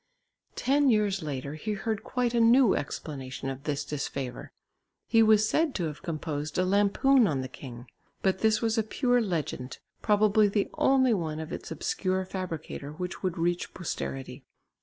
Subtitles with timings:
[0.55, 4.51] Ten years later he heard quite a new explanation of this disfavour.
[5.07, 7.85] He was said to have composed a lampoon on the king.
[8.23, 13.21] But this was a pure legend, probably the only one of its obscure fabricator which
[13.21, 14.43] would reach posterity.